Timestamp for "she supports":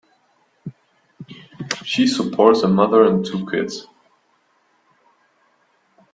1.85-2.63